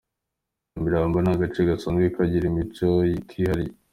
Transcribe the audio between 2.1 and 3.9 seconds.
kagira imico kihariye.